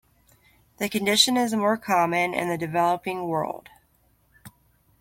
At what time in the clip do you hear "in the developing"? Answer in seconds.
2.33-3.27